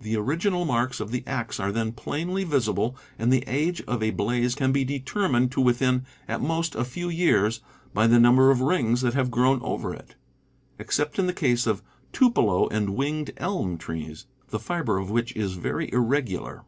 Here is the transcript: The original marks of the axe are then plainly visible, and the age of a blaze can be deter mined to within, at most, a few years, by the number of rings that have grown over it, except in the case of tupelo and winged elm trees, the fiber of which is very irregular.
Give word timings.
The 0.00 0.16
original 0.16 0.64
marks 0.64 1.00
of 1.00 1.10
the 1.10 1.24
axe 1.26 1.58
are 1.58 1.72
then 1.72 1.90
plainly 1.90 2.44
visible, 2.44 2.96
and 3.18 3.32
the 3.32 3.42
age 3.48 3.82
of 3.88 4.04
a 4.04 4.12
blaze 4.12 4.54
can 4.54 4.70
be 4.70 4.84
deter 4.84 5.28
mined 5.28 5.50
to 5.50 5.60
within, 5.60 6.04
at 6.28 6.40
most, 6.40 6.76
a 6.76 6.84
few 6.84 7.08
years, 7.08 7.60
by 7.92 8.06
the 8.06 8.20
number 8.20 8.52
of 8.52 8.60
rings 8.60 9.00
that 9.00 9.14
have 9.14 9.32
grown 9.32 9.60
over 9.62 9.92
it, 9.92 10.14
except 10.78 11.18
in 11.18 11.26
the 11.26 11.32
case 11.32 11.66
of 11.66 11.82
tupelo 12.12 12.68
and 12.68 12.90
winged 12.94 13.32
elm 13.36 13.76
trees, 13.76 14.26
the 14.50 14.60
fiber 14.60 14.96
of 14.96 15.10
which 15.10 15.34
is 15.34 15.54
very 15.54 15.92
irregular. 15.92 16.62